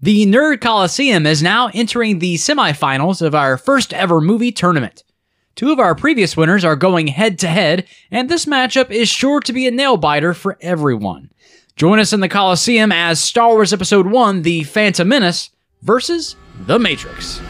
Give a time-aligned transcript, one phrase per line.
[0.00, 5.02] The Nerd Colosseum is now entering the semifinals of our first ever movie tournament.
[5.54, 9.40] Two of our previous winners are going head to head, and this matchup is sure
[9.40, 11.30] to be a nail biter for everyone.
[11.76, 15.48] Join us in the Colosseum as Star Wars Episode 1 The Phantom Menace
[15.80, 16.36] versus
[16.66, 17.40] The Matrix.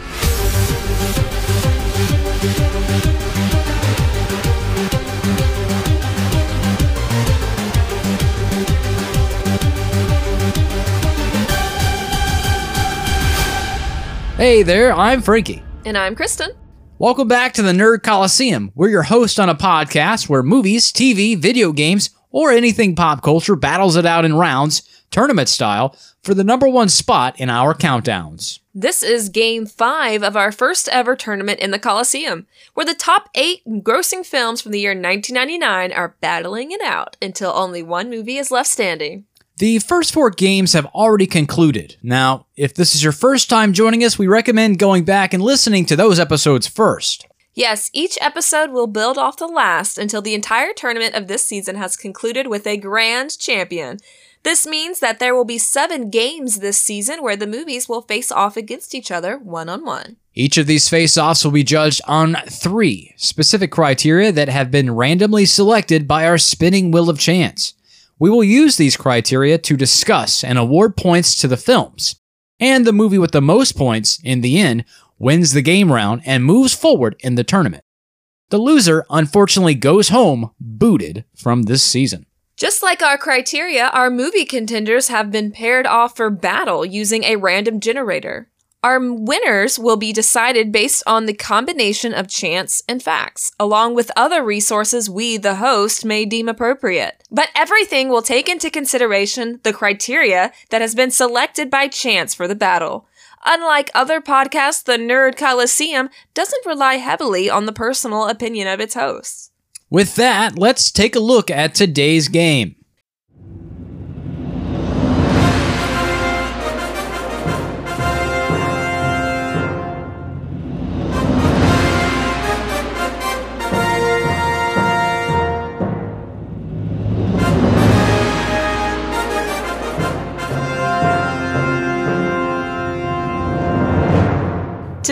[14.37, 15.63] Hey there, I'm Frankie.
[15.83, 16.51] And I'm Kristen.
[16.99, 18.71] Welcome back to the Nerd Colosseum.
[18.75, 23.55] We're your host on a podcast where movies, TV, video games, or anything pop culture
[23.55, 28.59] battles it out in rounds, tournament style, for the number one spot in our countdowns.
[28.75, 33.31] This is game five of our first ever tournament in the Colosseum, where the top
[33.33, 38.37] eight grossing films from the year 1999 are battling it out until only one movie
[38.37, 39.25] is left standing.
[39.57, 41.97] The first four games have already concluded.
[42.03, 45.87] Now, if this is your first time joining us, we recommend going back and listening
[45.87, 47.25] to those episodes first.
[47.55, 51.75] Yes, each episode will build off the last until the entire tournament of this season
[51.75, 53.97] has concluded with a grand champion.
[54.43, 58.31] This means that there will be seven games this season where the movies will face
[58.31, 60.17] off against each other one on one.
[60.35, 64.93] Each of these face offs will be judged on three specific criteria that have been
[64.93, 67.73] randomly selected by our spinning wheel of chance.
[68.19, 72.15] We will use these criteria to discuss and award points to the films.
[72.59, 74.85] And the movie with the most points, in the end,
[75.19, 77.83] wins the game round and moves forward in the tournament.
[78.49, 82.25] The loser, unfortunately, goes home booted from this season.
[82.55, 87.35] Just like our criteria, our movie contenders have been paired off for battle using a
[87.35, 88.49] random generator.
[88.83, 94.11] Our winners will be decided based on the combination of chance and facts, along with
[94.15, 97.23] other resources we, the host, may deem appropriate.
[97.31, 102.47] But everything will take into consideration the criteria that has been selected by chance for
[102.47, 103.07] the battle.
[103.45, 108.93] Unlike other podcasts, the Nerd Colosseum doesn't rely heavily on the personal opinion of its
[108.93, 109.51] hosts.
[109.89, 112.76] With that, let's take a look at today's game.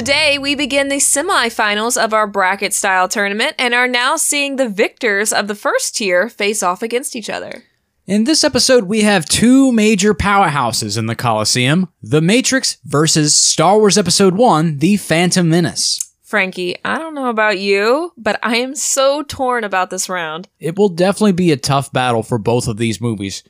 [0.05, 4.69] Today, we begin the semifinals of our bracket style tournament and are now seeing the
[4.69, 7.63] victors of the first tier face off against each other.
[8.05, 13.79] In this episode, we have two major powerhouses in the Colosseum The Matrix versus Star
[13.79, 16.13] Wars Episode 1 The Phantom Menace.
[16.21, 20.47] Frankie, I don't know about you, but I am so torn about this round.
[20.59, 23.41] It will definitely be a tough battle for both of these movies.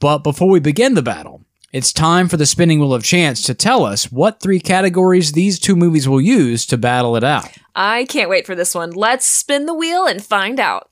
[0.00, 3.52] But before we begin the battle, it's time for the spinning wheel of chance to
[3.52, 7.46] tell us what three categories these two movies will use to battle it out.
[7.74, 8.90] I can't wait for this one.
[8.90, 10.88] Let's spin the wheel and find out.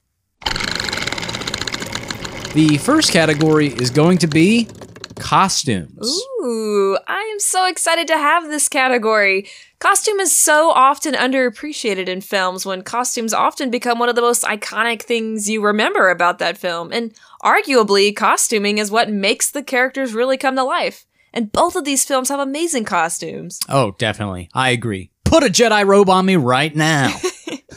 [2.53, 4.69] The first category is going to be
[5.17, 6.23] costumes.
[6.43, 9.49] Ooh, I am so excited to have this category.
[9.79, 14.43] Costume is so often underappreciated in films when costumes often become one of the most
[14.45, 16.93] iconic things you remember about that film.
[16.93, 17.13] And
[17.43, 21.07] arguably, costuming is what makes the characters really come to life.
[21.33, 23.61] And both of these films have amazing costumes.
[23.69, 24.49] Oh, definitely.
[24.55, 25.11] I agree.
[25.25, 27.15] Put a Jedi robe on me right now.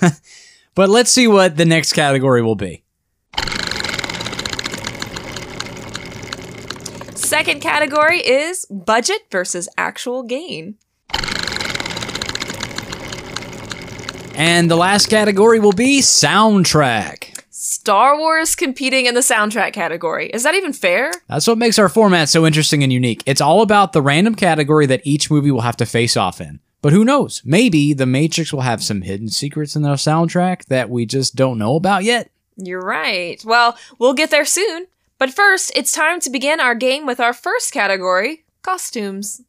[0.76, 2.84] but let's see what the next category will be.
[7.30, 10.80] Second category is budget versus actual gain.
[14.34, 17.44] And the last category will be soundtrack.
[17.52, 20.32] Star Wars competing in the soundtrack category.
[20.32, 21.12] Is that even fair?
[21.28, 23.22] That's what makes our format so interesting and unique.
[23.28, 26.60] It's all about the random category that each movie will have to face off in.
[26.82, 27.44] But who knows?
[27.46, 31.60] Maybe The Matrix will have some hidden secrets in their soundtrack that we just don't
[31.60, 32.32] know about yet.
[32.58, 33.40] You're right.
[33.46, 34.88] Well, we'll get there soon.
[35.20, 39.42] But first, it's time to begin our game with our first category costumes.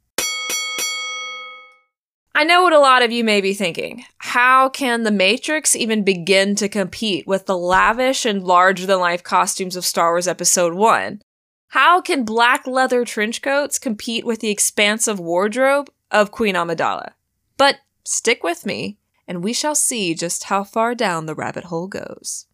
[2.34, 4.04] I know what a lot of you may be thinking.
[4.18, 9.22] How can The Matrix even begin to compete with the lavish and larger than life
[9.22, 11.22] costumes of Star Wars Episode 1?
[11.68, 17.12] How can black leather trench coats compete with the expansive wardrobe of Queen Amidala?
[17.56, 21.86] But stick with me, and we shall see just how far down the rabbit hole
[21.86, 22.46] goes.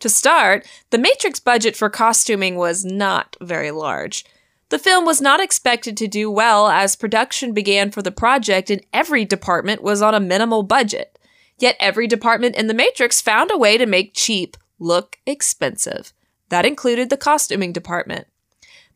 [0.00, 4.24] To start, The Matrix budget for costuming was not very large.
[4.68, 8.84] The film was not expected to do well as production began for the project and
[8.92, 11.18] every department was on a minimal budget.
[11.58, 16.12] Yet every department in The Matrix found a way to make cheap look expensive.
[16.48, 18.26] That included the costuming department.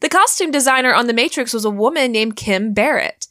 [0.00, 3.28] The costume designer on The Matrix was a woman named Kim Barrett.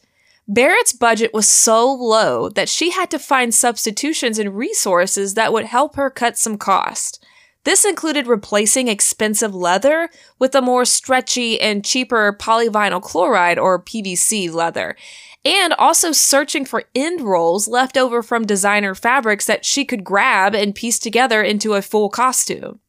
[0.48, 5.66] Barrett's budget was so low that she had to find substitutions and resources that would
[5.66, 7.24] help her cut some cost.
[7.66, 10.10] This included replacing expensive leather
[10.40, 14.96] with a more stretchy and cheaper polyvinyl chloride or PVC leather,
[15.44, 20.56] and also searching for end rolls left over from designer fabrics that she could grab
[20.56, 22.80] and piece together into a full costume.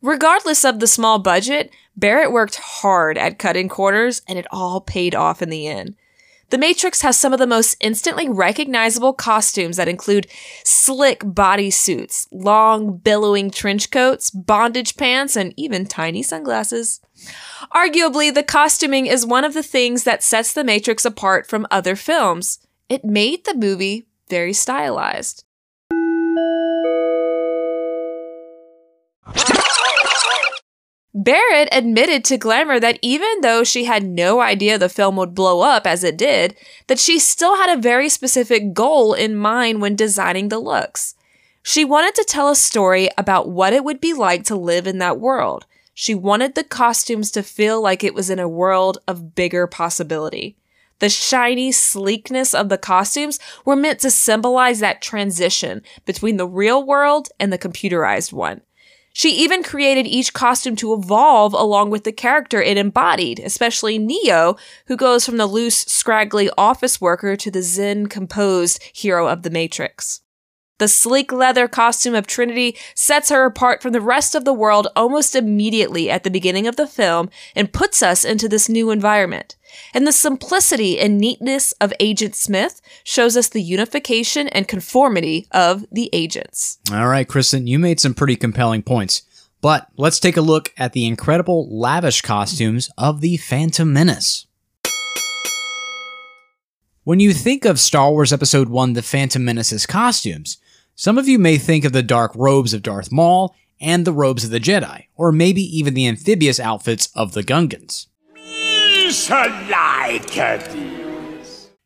[0.00, 5.14] Regardless of the small budget, Barrett worked hard at cutting corners and it all paid
[5.14, 5.96] off in the end.
[6.50, 10.28] The Matrix has some of the most instantly recognizable costumes that include
[10.64, 17.00] slick bodysuits, long billowing trench coats, bondage pants, and even tiny sunglasses.
[17.74, 21.96] Arguably, the costuming is one of the things that sets The Matrix apart from other
[21.96, 22.60] films.
[22.88, 25.44] It made the movie very stylized.
[31.14, 35.62] Barrett admitted to Glamour that even though she had no idea the film would blow
[35.62, 36.54] up as it did,
[36.86, 41.14] that she still had a very specific goal in mind when designing the looks.
[41.62, 44.98] She wanted to tell a story about what it would be like to live in
[44.98, 45.66] that world.
[45.94, 50.56] She wanted the costumes to feel like it was in a world of bigger possibility.
[51.00, 56.84] The shiny sleekness of the costumes were meant to symbolize that transition between the real
[56.84, 58.60] world and the computerized one.
[59.12, 64.56] She even created each costume to evolve along with the character it embodied, especially Neo,
[64.86, 69.50] who goes from the loose, scraggly office worker to the zen, composed hero of the
[69.50, 70.20] Matrix.
[70.78, 74.86] The sleek leather costume of Trinity sets her apart from the rest of the world
[74.94, 79.56] almost immediately at the beginning of the film and puts us into this new environment.
[79.92, 85.84] And the simplicity and neatness of Agent Smith shows us the unification and conformity of
[85.90, 86.78] the agents.
[86.92, 89.22] All right, Kristen, you made some pretty compelling points.
[89.60, 94.46] But let's take a look at the incredible lavish costumes of the Phantom Menace.
[97.02, 100.58] When you think of Star Wars Episode 1 The Phantom Menace's costumes,
[100.98, 104.42] some of you may think of the dark robes of Darth Maul and the robes
[104.42, 108.08] of the Jedi, or maybe even the amphibious outfits of the Gungans.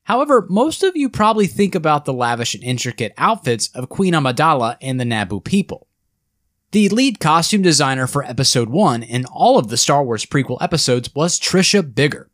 [0.05, 4.79] However, most of you probably think about the lavish and intricate outfits of Queen Amidala
[4.81, 5.89] and the Naboo people.
[6.71, 11.15] The lead costume designer for Episode 1 in all of the Star Wars prequel episodes
[11.15, 12.29] was Trisha Biggar.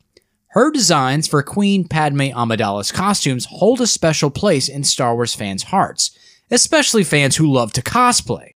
[0.52, 5.64] Her designs for Queen Padme Amidala's costumes hold a special place in Star Wars fans'
[5.64, 6.16] hearts,
[6.50, 8.52] especially fans who love to cosplay.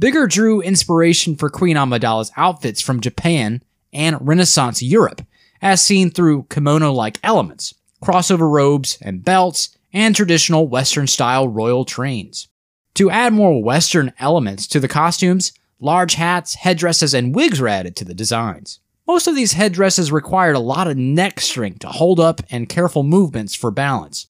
[0.00, 3.62] Biggar drew inspiration for Queen Amidala's outfits from Japan
[3.92, 5.22] and Renaissance Europe,
[5.62, 11.84] as seen through kimono like elements, crossover robes and belts, and traditional Western style royal
[11.86, 12.48] trains.
[12.94, 17.96] To add more Western elements to the costumes, large hats, headdresses, and wigs were added
[17.96, 18.80] to the designs.
[19.06, 23.02] Most of these headdresses required a lot of neck strength to hold up and careful
[23.02, 24.26] movements for balance.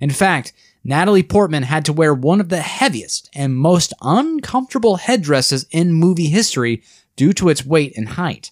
[0.00, 0.52] In fact,
[0.84, 6.28] Natalie Portman had to wear one of the heaviest and most uncomfortable headdresses in movie
[6.28, 6.82] history
[7.16, 8.50] due to its weight and height.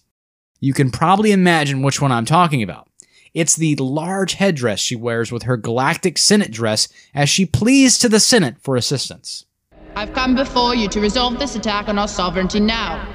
[0.59, 2.89] You can probably imagine which one I'm talking about.
[3.35, 8.09] It's the large headdress she wears with her galactic Senate dress as she pleads to
[8.09, 9.45] the Senate for assistance.
[9.95, 13.05] I've come before you to resolve this attack on our sovereignty now.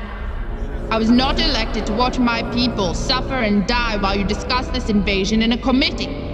[0.91, 4.89] I was not elected to watch my people suffer and die while you discuss this
[4.89, 6.30] invasion in a committee.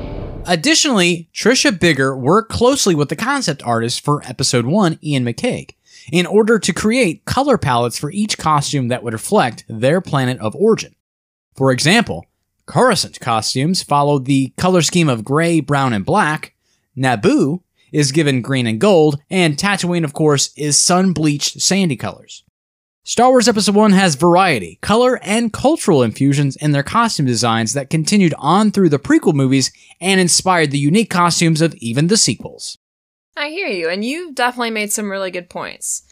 [0.48, 5.72] Additionally, Trisha Biggar worked closely with the concept artist for episode 1, Iain McCaig,
[6.12, 10.54] in order to create color palettes for each costume that would reflect their planet of
[10.54, 10.94] origin.
[11.56, 12.26] For example,
[12.64, 16.54] Coruscant costumes follow the color scheme of gray, brown, and black,
[16.96, 17.62] Naboo
[17.92, 22.44] is given green and gold, and Tatooine, of course, is sun bleached sandy colors.
[23.08, 27.88] Star Wars Episode 1 has variety, color, and cultural infusions in their costume designs that
[27.88, 29.70] continued on through the prequel movies
[30.00, 32.78] and inspired the unique costumes of even the sequels.
[33.36, 36.02] I hear you, and you've definitely made some really good points.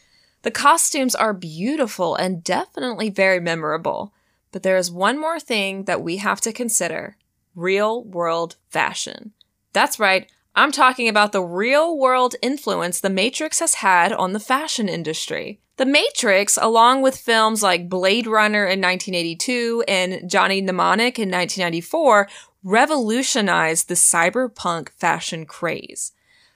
[0.43, 4.15] The costumes are beautiful and definitely very memorable,
[4.53, 7.17] but there is one more thing that we have to consider
[7.57, 9.33] real world fashion.
[9.73, 14.39] That's right, I'm talking about the real world influence The Matrix has had on the
[14.39, 15.59] fashion industry.
[15.77, 22.29] The Matrix, along with films like Blade Runner in 1982 and Johnny Mnemonic in 1994,
[22.63, 26.13] revolutionized the cyberpunk fashion craze.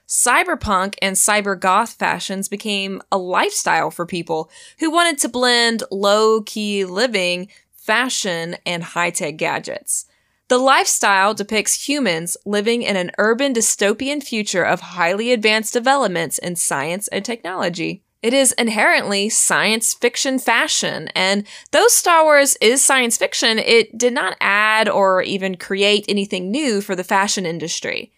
[0.07, 4.49] Cyberpunk and cybergoth fashions became a lifestyle for people
[4.79, 10.05] who wanted to blend low key living, fashion, and high tech gadgets.
[10.47, 16.55] The lifestyle depicts humans living in an urban dystopian future of highly advanced developments in
[16.55, 18.01] science and technology.
[18.21, 24.13] It is inherently science fiction fashion, and though Star Wars is science fiction, it did
[24.13, 28.11] not add or even create anything new for the fashion industry.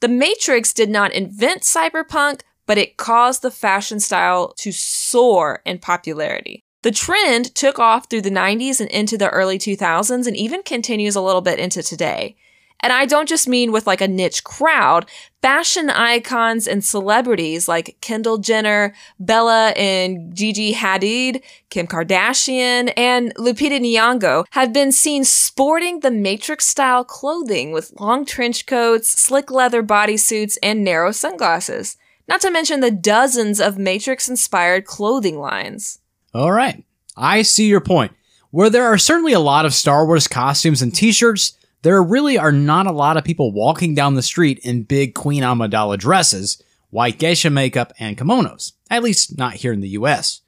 [0.00, 5.78] The Matrix did not invent cyberpunk, but it caused the fashion style to soar in
[5.78, 6.62] popularity.
[6.82, 11.16] The trend took off through the 90s and into the early 2000s and even continues
[11.16, 12.36] a little bit into today.
[12.80, 15.08] And I don't just mean with like a niche crowd.
[15.40, 23.80] Fashion icons and celebrities like Kendall Jenner, Bella and Gigi Hadid, Kim Kardashian, and Lupita
[23.80, 29.82] Nyong'o have been seen sporting the Matrix style clothing with long trench coats, slick leather
[29.82, 31.96] bodysuits, and narrow sunglasses.
[32.28, 36.00] Not to mention the dozens of Matrix inspired clothing lines.
[36.32, 36.84] All right.
[37.16, 38.12] I see your point.
[38.50, 42.38] Where there are certainly a lot of Star Wars costumes and t shirts, there really
[42.38, 46.60] are not a lot of people walking down the street in big Queen Amidala dresses,
[46.88, 48.72] white geisha makeup, and kimonos.
[48.90, 50.40] At least not here in the US.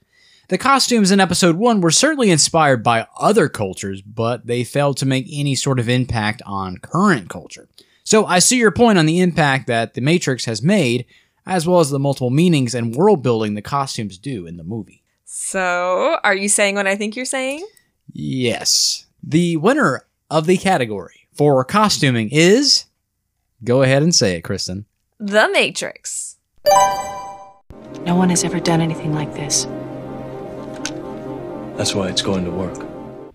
[0.49, 5.07] The costumes in episode 1 were certainly inspired by other cultures, but they failed to
[5.07, 7.69] make any sort of impact on current culture.
[8.03, 11.05] So I see your point on the impact that The Matrix has made,
[11.45, 15.03] as well as the multiple meanings and world building the costumes do in the movie.
[15.27, 17.67] So, are you saying what I think you're saying?
[18.11, 19.05] Yes.
[19.23, 22.87] The winner of the category for costuming is.
[23.65, 24.87] Go ahead and say it, Kristen.
[25.19, 26.37] The Matrix.
[28.05, 29.65] No one has ever done anything like this.
[31.77, 32.87] That's why it's going to work.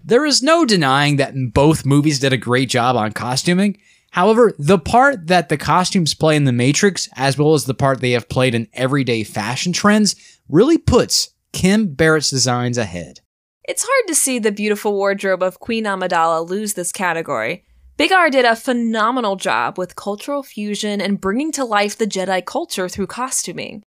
[0.04, 3.78] There is no denying that both movies did a great job on costuming.
[4.12, 8.02] However, the part that the costumes play in The Matrix, as well as the part
[8.02, 10.16] they have played in everyday fashion trends,
[10.50, 13.22] really puts Kim Barrett's designs ahead.
[13.64, 17.64] It's hard to see the beautiful wardrobe of Queen Amidala lose this category.
[17.98, 22.90] Biggar did a phenomenal job with cultural fusion and bringing to life the Jedi culture
[22.90, 23.84] through costuming.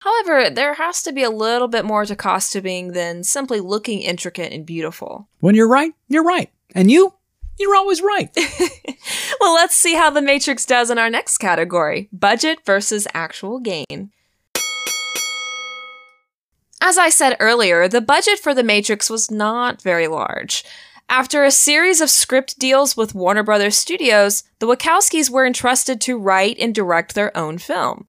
[0.00, 4.52] However, there has to be a little bit more to costuming than simply looking intricate
[4.52, 5.28] and beautiful.
[5.40, 6.50] When you're right, you're right.
[6.74, 7.14] And you,
[7.58, 8.30] you're always right.
[9.40, 14.12] well, let's see how The Matrix does in our next category budget versus actual gain.
[16.80, 20.64] As I said earlier, the budget for The Matrix was not very large.
[21.10, 26.18] After a series of script deals with Warner Brothers Studios, the Wachowskis were entrusted to
[26.18, 28.08] write and direct their own film.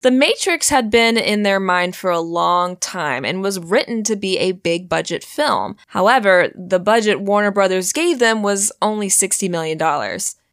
[0.00, 4.16] The Matrix had been in their mind for a long time and was written to
[4.16, 5.76] be a big budget film.
[5.88, 9.76] However, the budget Warner Brothers gave them was only $60 million.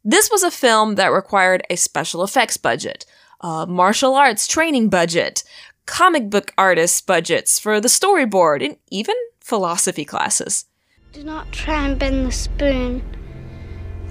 [0.04, 3.06] This was a film that required a special effects budget,
[3.40, 5.44] a martial arts training budget,
[5.86, 10.66] comic book artists' budgets for the storyboard, and even philosophy classes.
[11.16, 13.02] Do not try and bend the spoon.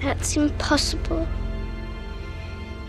[0.02, 1.24] That's impossible.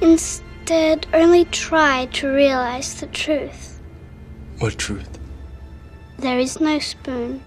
[0.01, 3.79] Instead, only try to realize the truth.
[4.57, 5.19] What truth?
[6.17, 7.43] There is no spoon.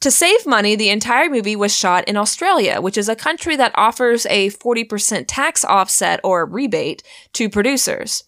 [0.00, 3.70] To save money, the entire movie was shot in Australia, which is a country that
[3.76, 7.04] offers a 40% tax offset or rebate
[7.34, 8.24] to producers.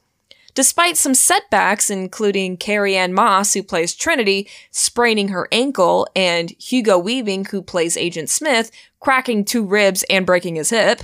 [0.55, 7.47] Despite some setbacks, including Carrie-Anne Moss, who plays Trinity, spraining her ankle, and Hugo Weaving,
[7.47, 8.71] who plays Agent Smith,
[9.01, 11.03] cracking two ribs and breaking his hip,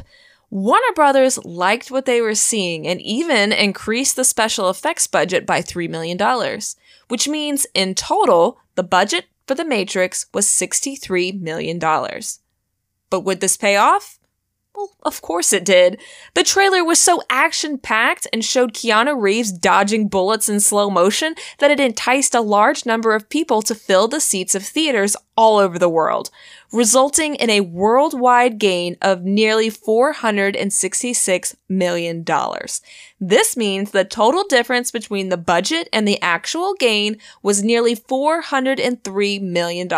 [0.50, 5.62] Warner Brothers liked what they were seeing and even increased the special effects budget by
[5.62, 6.18] $3 million,
[7.08, 11.78] which means in total, the budget for The Matrix was $63 million.
[13.10, 14.19] But would this pay off?
[14.74, 16.00] Well, of course it did.
[16.34, 21.34] The trailer was so action packed and showed Keanu Reeves dodging bullets in slow motion
[21.58, 25.58] that it enticed a large number of people to fill the seats of theaters all
[25.58, 26.30] over the world,
[26.72, 32.24] resulting in a worldwide gain of nearly $466 million.
[33.18, 39.42] This means the total difference between the budget and the actual gain was nearly $403
[39.42, 39.88] million.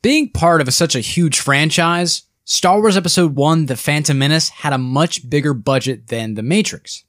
[0.00, 4.48] Being part of a, such a huge franchise, Star Wars Episode 1 The Phantom Menace
[4.48, 7.02] had a much bigger budget than The Matrix.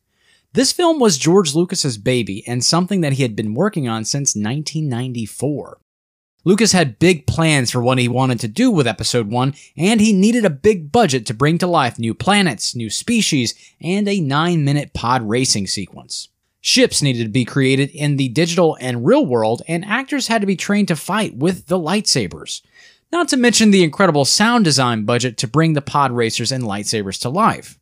[0.53, 4.35] This film was George Lucas's baby and something that he had been working on since
[4.35, 5.79] 1994.
[6.43, 10.11] Lucas had big plans for what he wanted to do with Episode 1, and he
[10.11, 14.65] needed a big budget to bring to life new planets, new species, and a 9
[14.65, 16.29] minute pod racing sequence.
[16.61, 20.47] Ships needed to be created in the digital and real world, and actors had to
[20.47, 22.61] be trained to fight with the lightsabers.
[23.13, 27.19] Not to mention the incredible sound design budget to bring the pod racers and lightsabers
[27.21, 27.79] to life.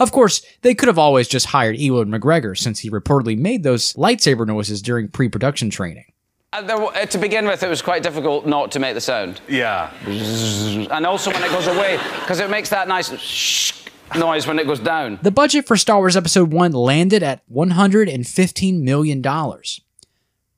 [0.00, 3.94] Of course, they could have always just hired Ewan McGregor since he reportedly made those
[3.94, 6.04] lightsaber noises during pre production training.
[6.50, 9.40] Uh, there, uh, to begin with, it was quite difficult not to make the sound.
[9.48, 9.92] Yeah.
[10.06, 13.86] And also when it goes away, because it makes that nice shh
[14.16, 15.18] noise when it goes down.
[15.22, 19.22] The budget for Star Wars Episode 1 landed at $115 million.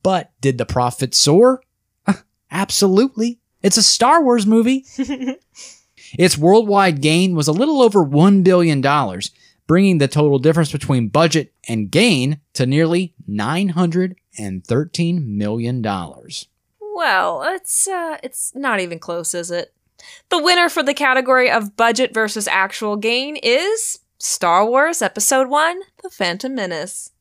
[0.03, 1.61] But did the profit soar?
[2.51, 3.39] Absolutely.
[3.61, 4.85] It's a Star Wars movie.
[6.17, 8.81] its worldwide gain was a little over $1 billion,
[9.67, 15.81] bringing the total difference between budget and gain to nearly $913 million.
[15.81, 19.73] Well, it's uh it's not even close, is it?
[20.29, 25.79] The winner for the category of budget versus actual gain is Star Wars Episode 1:
[26.03, 27.11] The Phantom Menace.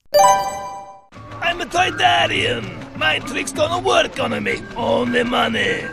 [1.41, 2.99] I'm a Toydarian.
[2.99, 5.85] My trick's gonna work gonna make all the money.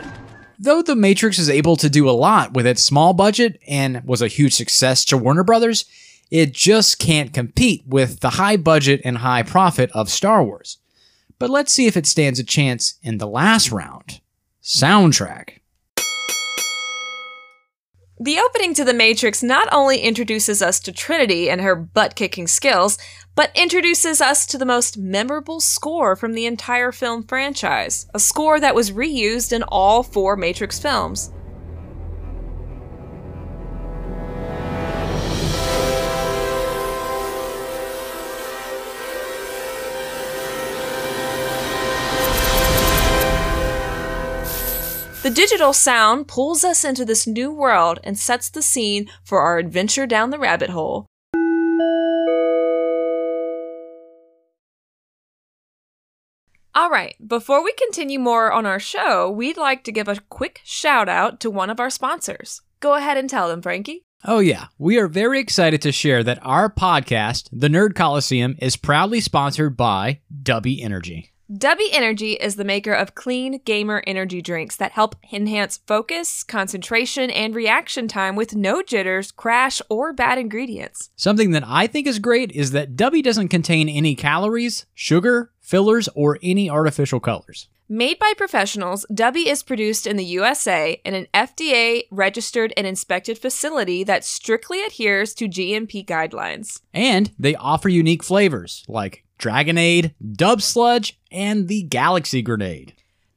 [0.58, 4.20] Though The Matrix is able to do a lot with its small budget and was
[4.20, 5.86] a huge success to Warner Brothers,
[6.30, 10.78] it just can't compete with the high budget and high profit of Star Wars.
[11.38, 14.20] But let's see if it stands a chance in the last round.
[14.62, 15.58] Soundtrack.
[18.20, 22.48] The opening to The Matrix not only introduces us to Trinity and her butt kicking
[22.48, 22.98] skills,
[23.36, 28.58] but introduces us to the most memorable score from the entire film franchise, a score
[28.58, 31.30] that was reused in all four Matrix films.
[45.28, 49.58] The digital sound pulls us into this new world and sets the scene for our
[49.58, 51.04] adventure down the rabbit hole.
[56.74, 60.62] All right, before we continue more on our show, we'd like to give a quick
[60.64, 62.62] shout out to one of our sponsors.
[62.80, 64.04] Go ahead and tell them, Frankie.
[64.24, 64.68] Oh, yeah.
[64.78, 69.76] We are very excited to share that our podcast, The Nerd Colosseum, is proudly sponsored
[69.76, 71.34] by Dubby Energy.
[71.50, 77.30] Dubby Energy is the maker of clean gamer energy drinks that help enhance focus, concentration,
[77.30, 81.08] and reaction time with no jitters, crash, or bad ingredients.
[81.16, 86.06] Something that I think is great is that Dubby doesn't contain any calories, sugar, fillers,
[86.14, 87.68] or any artificial colors.
[87.88, 93.38] Made by professionals, Dubby is produced in the USA in an FDA registered and inspected
[93.38, 96.82] facility that strictly adheres to GMP guidelines.
[96.92, 102.94] And they offer unique flavors like Dragonade, Dub Sludge, and the Galaxy Grenade.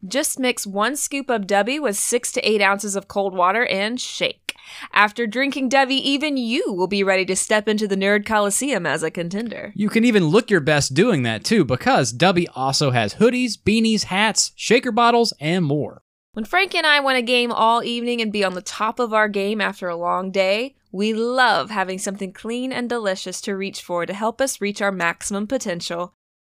[0.08, 4.02] Just mix one scoop of Dubby with six to eight ounces of cold water and
[4.02, 4.56] shake.
[4.94, 9.04] After drinking Dubby, even you will be ready to step into the Nerd Colosseum as
[9.04, 9.74] a contender.
[9.76, 14.06] You can even look your best doing that too, because Dubby also has hoodies, beanies,
[14.06, 16.02] hats, shaker bottles, and more.
[16.34, 19.14] When Frank and I want to game all evening and be on the top of
[19.14, 23.82] our game after a long day, we love having something clean and delicious to reach
[23.82, 26.14] for to help us reach our maximum potential.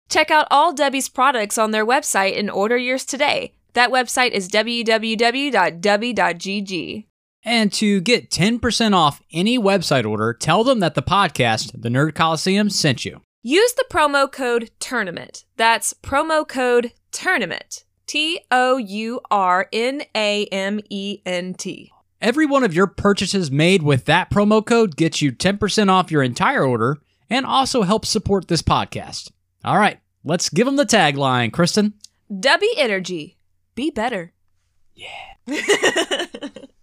[0.08, 3.52] Check out all Dubby's products on their website and order yours today.
[3.74, 7.04] That website is www.dubby.gg.
[7.44, 12.14] And to get 10% off any website order, tell them that the podcast, The Nerd
[12.14, 13.20] Colosseum, sent you.
[13.42, 15.44] Use the promo code TOURNAMENT.
[15.58, 17.82] That's promo code TOURNAMENT.
[18.06, 21.92] T O U R N A M E N T.
[22.20, 26.22] Every one of your purchases made with that promo code gets you 10% off your
[26.22, 29.30] entire order and also helps support this podcast.
[29.64, 31.94] All right, let's give them the tagline, Kristen.
[32.32, 33.36] Dubby Energy.
[33.74, 34.32] Be better.
[34.94, 35.36] Yeah.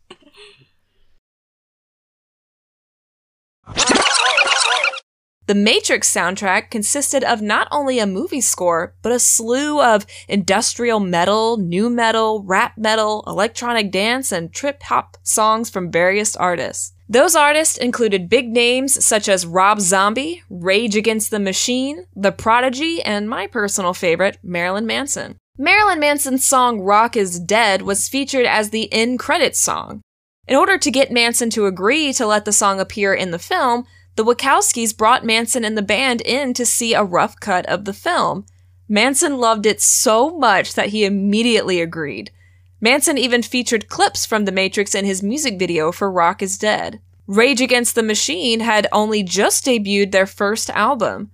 [5.54, 11.00] The Matrix soundtrack consisted of not only a movie score, but a slew of industrial
[11.00, 16.94] metal, nu metal, rap metal, electronic dance, and trip hop songs from various artists.
[17.08, 23.04] Those artists included big names such as Rob Zombie, Rage Against the Machine, The Prodigy,
[23.04, 25.38] and my personal favorite, Marilyn Manson.
[25.60, 30.02] Marilyn Manson's song Rock is Dead was featured as the end credits song.
[30.48, 33.86] In order to get Manson to agree to let the song appear in the film,
[34.16, 37.94] the Wachowskis brought Manson and the band in to see a rough cut of the
[37.94, 38.46] film.
[38.88, 42.32] Manson loved it so much that he immediately agreed.
[42.80, 47.00] Manson even featured clips from The Matrix in his music video for Rock is Dead.
[47.26, 51.32] Rage Against the Machine had only just debuted their first album.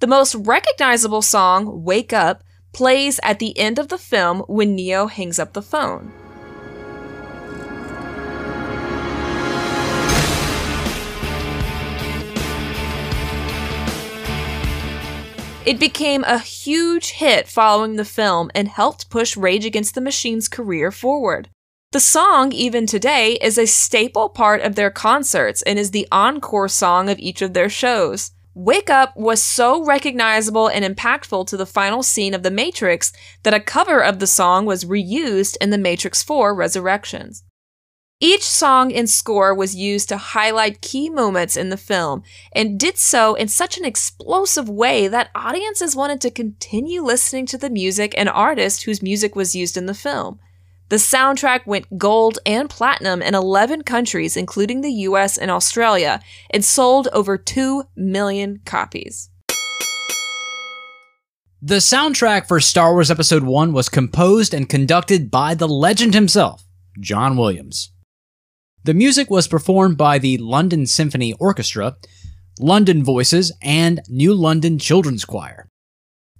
[0.00, 5.06] The most recognizable song, Wake Up, plays at the end of the film when Neo
[5.06, 6.12] hangs up the phone.
[15.66, 20.48] It became a huge hit following the film and helped push Rage Against the Machine's
[20.48, 21.50] career forward.
[21.92, 26.68] The song, even today, is a staple part of their concerts and is the encore
[26.68, 28.30] song of each of their shows.
[28.54, 33.54] Wake Up was so recognizable and impactful to the final scene of The Matrix that
[33.54, 37.44] a cover of the song was reused in The Matrix 4 Resurrections.
[38.22, 42.98] Each song and score was used to highlight key moments in the film and did
[42.98, 48.12] so in such an explosive way that audiences wanted to continue listening to the music
[48.18, 50.38] and artist whose music was used in the film.
[50.90, 56.62] The soundtrack went gold and platinum in 11 countries, including the US and Australia, and
[56.62, 59.30] sold over 2 million copies.
[61.62, 66.64] The soundtrack for Star Wars Episode 1 was composed and conducted by the legend himself,
[67.00, 67.92] John Williams.
[68.82, 71.96] The music was performed by the London Symphony Orchestra,
[72.58, 75.68] London Voices, and New London Children's Choir.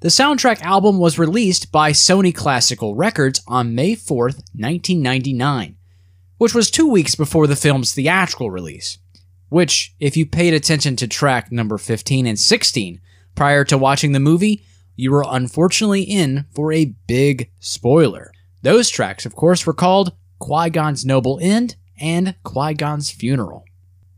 [0.01, 5.77] The soundtrack album was released by Sony Classical Records on May 4th, 1999,
[6.39, 8.97] which was two weeks before the film's theatrical release.
[9.51, 13.01] Which, if you paid attention to track number 15 and 16
[13.35, 14.65] prior to watching the movie,
[14.97, 18.33] you were unfortunately in for a big spoiler.
[18.63, 23.65] Those tracks, of course, were called Qui Gon's Noble End and Qui Gon's Funeral.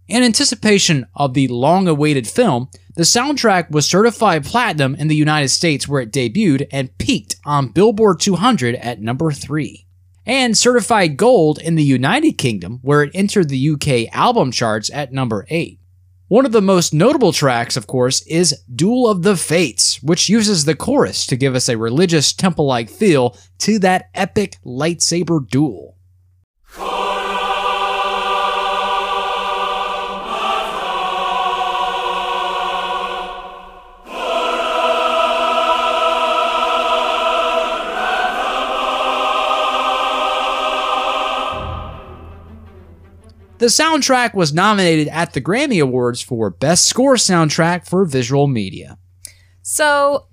[0.09, 5.49] In anticipation of the long awaited film, the soundtrack was certified platinum in the United
[5.49, 9.87] States where it debuted and peaked on Billboard 200 at number 3.
[10.27, 15.13] And certified gold in the United Kingdom where it entered the UK album charts at
[15.13, 15.79] number 8.
[16.29, 20.65] One of the most notable tracks, of course, is Duel of the Fates, which uses
[20.65, 25.97] the chorus to give us a religious temple like feel to that epic lightsaber duel.
[43.63, 48.99] The soundtrack was nominated at the Grammy Awards for Best Score Soundtrack for Visual Media.
[49.63, 50.27] So,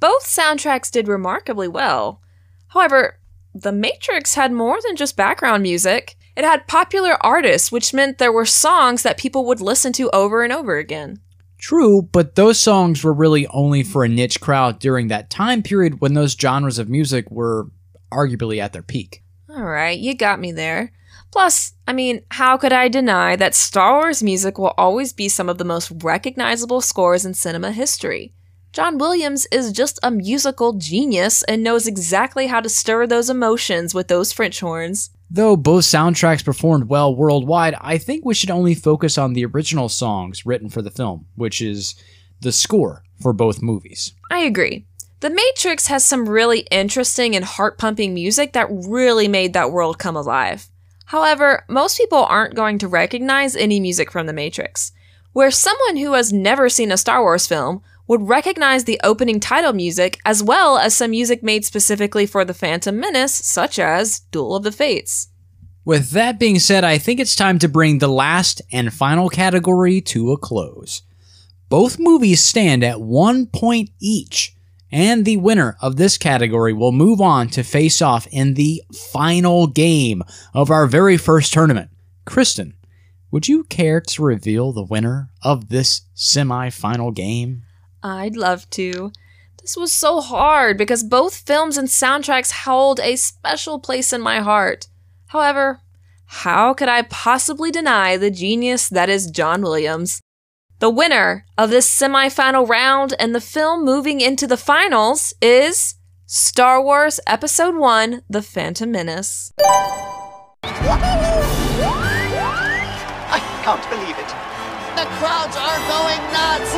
[0.00, 2.22] both soundtracks did remarkably well.
[2.68, 3.18] However,
[3.54, 6.16] The Matrix had more than just background music.
[6.34, 10.42] It had popular artists, which meant there were songs that people would listen to over
[10.42, 11.20] and over again.
[11.58, 16.00] True, but those songs were really only for a niche crowd during that time period
[16.00, 17.66] when those genres of music were
[18.10, 19.22] arguably at their peak.
[19.50, 20.94] All right, you got me there.
[21.32, 25.48] Plus, I mean, how could I deny that Star Wars music will always be some
[25.48, 28.34] of the most recognizable scores in cinema history?
[28.72, 33.94] John Williams is just a musical genius and knows exactly how to stir those emotions
[33.94, 35.10] with those French horns.
[35.30, 39.88] Though both soundtracks performed well worldwide, I think we should only focus on the original
[39.88, 41.94] songs written for the film, which is
[42.40, 44.12] the score for both movies.
[44.30, 44.86] I agree.
[45.20, 49.98] The Matrix has some really interesting and heart pumping music that really made that world
[49.98, 50.68] come alive.
[51.12, 54.92] However, most people aren't going to recognize any music from The Matrix.
[55.34, 59.74] Where someone who has never seen a Star Wars film would recognize the opening title
[59.74, 64.56] music as well as some music made specifically for The Phantom Menace, such as Duel
[64.56, 65.28] of the Fates.
[65.84, 70.00] With that being said, I think it's time to bring the last and final category
[70.00, 71.02] to a close.
[71.68, 74.56] Both movies stand at one point each,
[74.92, 79.66] and the winner of this category will move on to face off in the final
[79.66, 81.90] game of our very first tournament.
[82.26, 82.74] Kristen,
[83.30, 87.62] would you care to reveal the winner of this semi final game?
[88.02, 89.10] I'd love to.
[89.62, 94.40] This was so hard because both films and soundtracks hold a special place in my
[94.40, 94.88] heart.
[95.28, 95.80] However,
[96.26, 100.20] how could I possibly deny the genius that is John Williams?
[100.82, 105.94] The winner of this semifinal round and the film moving into the finals is
[106.26, 109.52] Star Wars Episode 1 The Phantom Menace.
[109.54, 109.70] I
[113.62, 114.26] can't believe it.
[114.96, 116.74] The crowds are going nuts.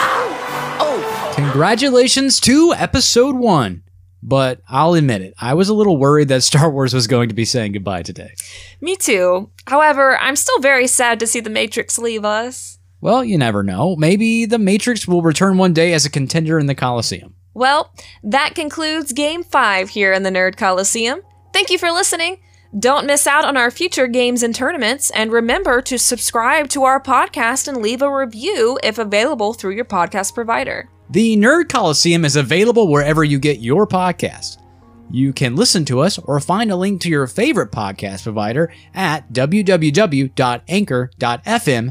[0.00, 1.32] Ah, oh.
[1.36, 3.84] Congratulations to Episode 1.
[4.24, 7.34] But I'll admit it, I was a little worried that Star Wars was going to
[7.36, 8.34] be saying goodbye today.
[8.80, 9.50] Me too.
[9.68, 12.80] However, I'm still very sad to see The Matrix leave us.
[13.00, 13.96] Well, you never know.
[13.96, 17.34] Maybe The Matrix will return one day as a contender in the Colosseum.
[17.54, 21.20] Well, that concludes Game 5 here in the Nerd Colosseum.
[21.52, 22.38] Thank you for listening.
[22.78, 27.02] Don't miss out on our future games and tournaments, and remember to subscribe to our
[27.02, 30.90] podcast and leave a review if available through your podcast provider.
[31.08, 34.58] The Nerd Colosseum is available wherever you get your podcast.
[35.10, 39.32] You can listen to us or find a link to your favorite podcast provider at
[39.32, 40.32] www.anchor.fm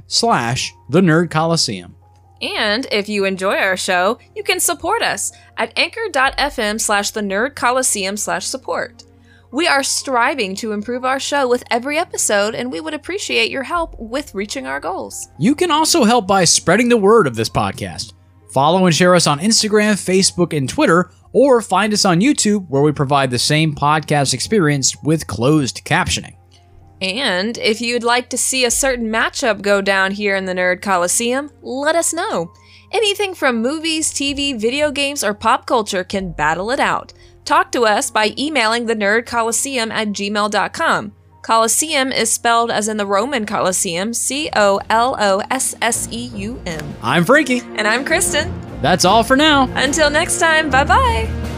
[0.07, 1.95] slash the Nerd Colosseum.
[2.41, 7.55] And if you enjoy our show, you can support us at anchor.fm slash the Nerd
[7.55, 9.03] Colosseum slash support.
[9.51, 13.63] We are striving to improve our show with every episode, and we would appreciate your
[13.63, 15.29] help with reaching our goals.
[15.39, 18.11] You can also help by spreading the word of this podcast.
[18.51, 22.81] Follow and share us on Instagram, Facebook, and Twitter, or find us on YouTube where
[22.81, 26.37] we provide the same podcast experience with closed captioning.
[27.01, 30.81] And if you'd like to see a certain matchup go down here in the Nerd
[30.81, 32.53] Colosseum, let us know.
[32.93, 37.11] Anything from movies, TV, video games, or pop culture can battle it out.
[37.43, 41.11] Talk to us by emailing the Nerd Colosseum at gmail.com.
[41.45, 46.25] Colosseum is spelled as in the Roman Colosseum, C O L O S S E
[46.33, 46.95] U M.
[47.03, 47.59] I'm Frankie.
[47.75, 48.51] And I'm Kristen.
[48.81, 49.69] That's all for now.
[49.75, 51.54] Until next time, bye bye.